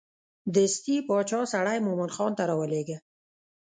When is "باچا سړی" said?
1.09-1.77